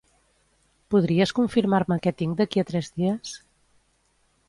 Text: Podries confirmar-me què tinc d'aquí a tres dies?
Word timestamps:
Podries 0.93 1.35
confirmar-me 1.41 1.99
què 2.07 2.17
tinc 2.23 2.43
d'aquí 2.43 2.65
a 2.65 2.67
tres 2.73 2.93
dies? 2.99 3.39